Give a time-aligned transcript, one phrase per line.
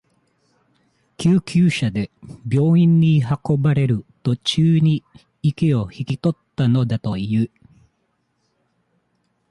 [1.17, 2.09] 救急車で
[2.51, 5.03] 病院に運ばれる途中に、
[5.43, 7.51] 息を引き取ったのだという。